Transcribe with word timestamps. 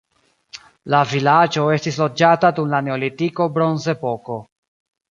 La 0.93 1.01
vilaĝo 1.11 1.67
estis 1.75 2.01
loĝata 2.05 2.53
dum 2.61 2.73
la 2.75 2.83
neolitiko 2.89 3.51
bronzepoko. 3.61 4.43